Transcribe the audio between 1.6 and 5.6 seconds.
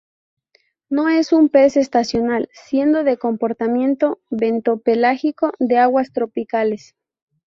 estacional, siendo de comportamiento bentopelágico